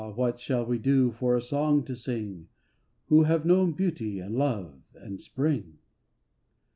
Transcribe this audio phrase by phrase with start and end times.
[0.15, 2.47] what shall we do for a song to sing,
[3.09, 5.77] Who have known Beauty, and Love, and Spring